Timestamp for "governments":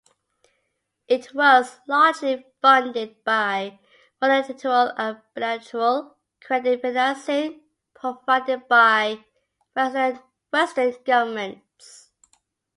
11.05-12.09